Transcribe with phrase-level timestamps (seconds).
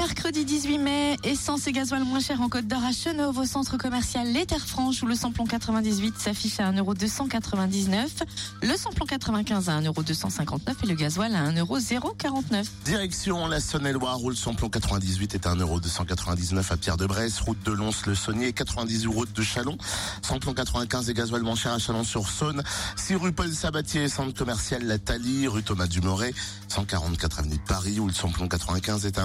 [0.00, 3.76] Mercredi 18 mai, essence et gasoil moins cher en Côte d'Or à Chenauve au centre
[3.76, 8.06] commercial Les Terres Franches où le samplon 98 s'affiche à 1,299€,
[8.62, 12.66] le samplon 95 à 1,259€ et le gasoil à 1,049€.
[12.86, 18.54] Direction la Saône-et-Loire où le samplon 98 est à 1,299€ à Pierre-de-Bresse, route de Lons-le-Saunier,
[18.54, 19.76] 98 route de Chalon.
[20.22, 22.62] Samplon 95 et gasoil moins cher à Chalon-sur-Saône,
[22.96, 26.32] 6 rue Paul Sabatier, centre commercial La Thalie, rue Thomas Dumoret,
[26.68, 29.24] 144 avenue de Paris où le samplon 95 est à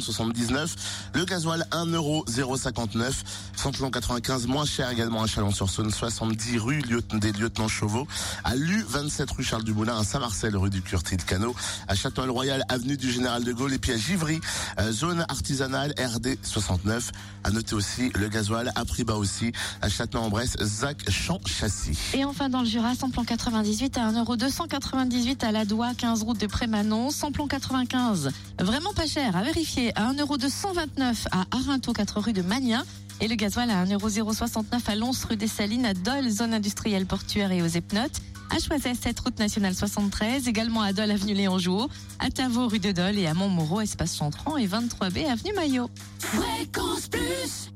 [0.00, 0.74] 1,279€,
[1.14, 3.12] le gasoil 1,059€,
[3.56, 6.82] samplon 95 moins cher également à Chalon-sur-Saône, 70 rue
[7.14, 8.06] des Lieutenants Chauveau,
[8.44, 11.54] à Lu 27 rue Charles Dumoulin, à Saint-Marcel rue du Curtil Cano,
[11.88, 14.40] à Château-le-Royal avenue du Général de Gaulle et puis à Givry,
[14.78, 17.10] euh, zone artisanale RD 69.
[17.44, 21.98] À noter aussi le gasoil à prix bas aussi à Château-en-Bresse, Zac Champ Châssis.
[22.14, 26.46] Et enfin dans le Jura, samplon 98 à 1,298€ à la Doua, 15 route de
[26.46, 32.42] Prémanon, samplon 95, vraiment pas cher, à vérifier, à 1,229€ à Arinto, 4 rue de
[32.42, 32.84] Magnin.
[33.20, 37.52] Et le gasoil à 1,069€ à Lons, rue des Salines, à Dole, zone industrielle portuaire
[37.52, 38.20] et aux Epnotes.
[38.50, 42.80] À Choiset, 7 route nationale 73, également à Dole, avenue Léon Jouot, à Tavaux, rue
[42.80, 45.88] de Dole et à Montmoreau, espace Chantran et 23B, avenue Maillot.
[46.18, 47.72] Fréquence Plus